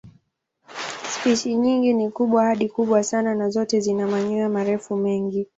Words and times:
Spishi 1.09 1.55
nyingi 1.55 1.93
ni 1.93 2.09
kubwa 2.11 2.45
hadi 2.45 2.69
kubwa 2.69 3.03
sana 3.03 3.35
na 3.35 3.49
zote 3.49 3.79
zina 3.79 4.07
manyoya 4.07 4.49
marefu 4.49 4.95
mengi. 4.95 5.47